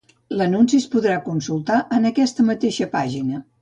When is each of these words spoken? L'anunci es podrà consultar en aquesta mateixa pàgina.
L'anunci 0.37 0.79
es 0.85 0.87
podrà 0.95 1.19
consultar 1.29 1.79
en 2.01 2.13
aquesta 2.13 2.51
mateixa 2.53 2.93
pàgina. 3.01 3.49